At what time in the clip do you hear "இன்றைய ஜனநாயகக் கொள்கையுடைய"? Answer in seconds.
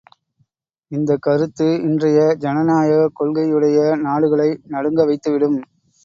1.81-3.99